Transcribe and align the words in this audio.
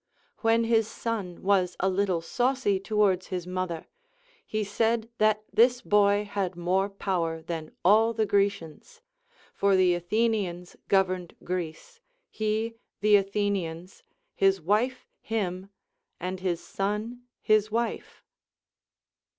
When 0.39 0.63
his 0.63 0.87
son 0.87 1.43
was 1.43 1.75
a 1.79 1.87
little 1.87 2.21
saucy 2.21 2.79
towards 2.79 3.27
his 3.27 3.45
mother, 3.45 3.85
he 4.43 4.63
said 4.63 5.09
that 5.19 5.43
this 5.53 5.83
boy 5.83 6.25
had 6.27 6.55
more 6.55 6.89
power 6.89 7.43
than 7.43 7.71
all 7.85 8.11
the 8.11 8.25
Grecians, 8.25 9.03
for 9.53 9.75
the 9.75 9.93
Athenians 9.93 10.75
governed 10.87 11.35
Greece, 11.43 11.99
he 12.31 12.73
the 13.01 13.15
Athenians, 13.15 14.01
his 14.33 14.59
Avife 14.59 15.05
him, 15.21 15.69
and 16.19 16.39
his 16.39 16.63
son 16.63 17.21
his 17.39 17.69
wife. 17.69 18.23